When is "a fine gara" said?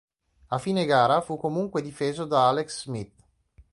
0.47-1.21